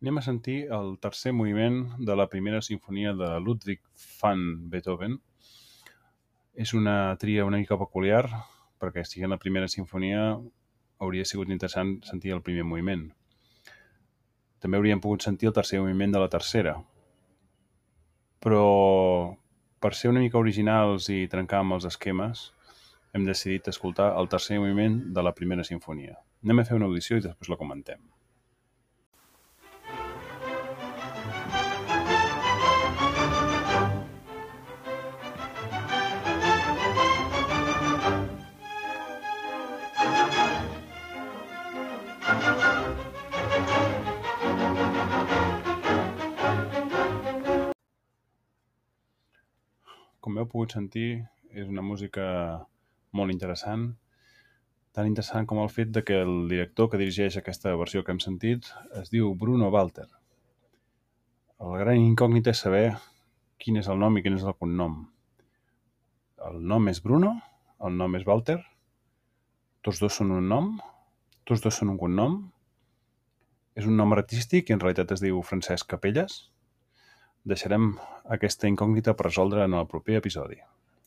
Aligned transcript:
Anem 0.00 0.16
a 0.16 0.22
sentir 0.24 0.62
el 0.72 0.94
tercer 0.96 1.34
moviment 1.36 1.82
de 2.00 2.14
la 2.16 2.24
primera 2.32 2.62
sinfonia 2.64 3.10
de 3.12 3.26
Ludwig 3.38 3.82
van 4.22 4.44
Beethoven. 4.72 5.18
És 6.56 6.70
una 6.72 6.94
tria 7.20 7.44
una 7.44 7.58
mica 7.60 7.76
peculiar, 7.76 8.22
perquè 8.80 9.02
si 9.04 9.20
en 9.20 9.34
la 9.34 9.36
primera 9.42 9.68
sinfonia 9.68 10.22
hauria 11.04 11.26
sigut 11.28 11.52
interessant 11.52 11.98
sentir 12.08 12.32
el 12.32 12.40
primer 12.46 12.64
moviment. 12.64 13.02
També 14.64 14.80
hauríem 14.80 15.02
pogut 15.04 15.26
sentir 15.26 15.50
el 15.50 15.56
tercer 15.58 15.82
moviment 15.82 16.16
de 16.16 16.22
la 16.22 16.30
tercera. 16.32 16.78
Però 18.40 18.64
per 19.84 19.92
ser 19.98 20.14
una 20.14 20.22
mica 20.24 20.40
originals 20.40 21.10
i 21.12 21.26
trencar 21.28 21.60
amb 21.60 21.76
els 21.76 21.84
esquemes, 21.90 22.46
hem 23.12 23.28
decidit 23.28 23.68
escoltar 23.68 24.14
el 24.16 24.32
tercer 24.32 24.62
moviment 24.64 24.96
de 25.12 25.26
la 25.28 25.34
primera 25.36 25.68
sinfonia. 25.68 26.16
Anem 26.40 26.64
a 26.64 26.66
fer 26.70 26.80
una 26.80 26.88
audició 26.88 27.20
i 27.20 27.26
després 27.28 27.52
la 27.52 27.60
comentem. 27.60 28.00
Com 50.20 50.36
heu 50.36 50.46
pogut 50.48 50.74
sentir, 50.76 51.24
és 51.56 51.68
una 51.68 51.82
música 51.82 52.24
molt 53.16 53.32
interessant, 53.32 53.86
tan 54.92 55.06
interessant 55.08 55.46
com 55.48 55.60
el 55.62 55.70
fet 55.72 55.92
de 55.94 56.02
que 56.04 56.18
el 56.24 56.48
director 56.50 56.90
que 56.90 57.00
dirigeix 57.00 57.38
aquesta 57.38 57.72
versió 57.80 58.02
que 58.04 58.12
hem 58.12 58.20
sentit 58.20 58.68
es 59.00 59.08
diu 59.14 59.32
Bruno 59.38 59.70
Walter. 59.72 60.08
El 61.60 61.78
gran 61.80 62.00
incògnit 62.02 62.50
és 62.52 62.60
saber 62.66 62.84
quin 63.60 63.80
és 63.80 63.88
el 63.88 64.00
nom 64.02 64.16
i 64.16 64.22
quin 64.24 64.36
és 64.36 64.44
el 64.44 64.56
cognom. 64.60 65.00
El 66.50 66.60
nom 66.68 66.88
és 66.92 67.00
Bruno, 67.04 67.34
el 67.80 67.96
nom 67.96 68.16
és 68.16 68.26
Walter, 68.28 68.58
tots 69.80 70.00
dos 70.04 70.16
són 70.20 70.32
un 70.36 70.48
nom, 70.52 70.72
tots 71.48 71.64
dos 71.64 71.80
són 71.80 71.94
un 71.94 72.00
cognom, 72.00 72.40
és 73.72 73.86
un 73.88 73.96
nom 73.96 74.12
artístic 74.12 74.68
i 74.68 74.76
en 74.76 74.82
realitat 74.82 75.14
es 75.16 75.22
diu 75.24 75.40
Francesc 75.46 75.88
Capelles. 75.88 76.42
Deixarem 77.44 77.94
aquesta 78.36 78.68
incògnita 78.68 79.14
per 79.16 79.30
resoldre 79.30 79.64
en 79.64 79.74
el 79.78 79.88
proper 79.88 80.18
episodi. 80.20 80.60